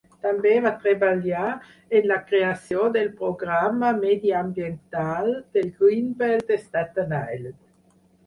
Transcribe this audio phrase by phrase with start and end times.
[0.25, 1.49] També va treballar
[1.99, 7.61] en la creació del programa mediambiental del Greenbelt de Staten Island.